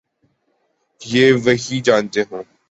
یہ 1.01 1.33
وہی 1.45 1.81
جانتے 1.81 2.21
ہوں۔ 2.31 2.43